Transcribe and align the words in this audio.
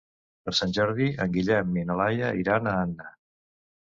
Per 0.47 0.53
Sant 0.59 0.71
Jordi 0.77 1.09
en 1.25 1.35
Guillem 1.35 1.77
i 1.81 1.85
na 1.91 1.97
Laia 2.01 2.33
iran 2.45 2.69
a 2.71 2.75
Anna. 2.87 3.13